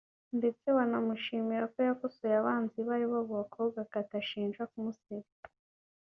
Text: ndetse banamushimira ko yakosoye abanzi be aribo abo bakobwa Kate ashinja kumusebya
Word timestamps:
ndetse 0.37 0.65
banamushimira 0.77 1.65
ko 1.73 1.79
yakosoye 1.87 2.35
abanzi 2.37 2.77
be 2.85 2.91
aribo 2.95 3.15
abo 3.21 3.33
bakobwa 3.41 3.79
Kate 3.91 4.13
ashinja 4.21 4.61
kumusebya 4.71 5.37